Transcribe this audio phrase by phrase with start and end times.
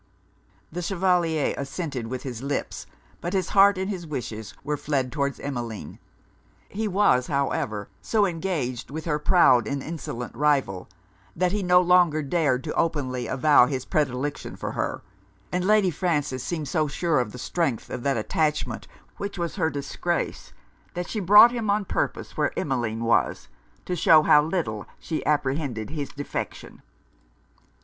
[0.75, 2.87] 'The Chevalier assented with his lips;
[3.21, 5.99] but his heart and his wishes were fled towards Emmeline.
[6.69, 10.89] He was, however, so engaged with her proud and insolent rival,
[11.35, 15.03] that he no longer dared openly to avow his predilection for her:
[15.51, 18.87] and Lady Frances seemed so sure of the strength of that attachment
[19.17, 20.51] which was her disgrace,
[20.95, 23.49] that she brought him on purpose where Emmeline was,
[23.85, 26.81] to shew how little she apprehended his defection.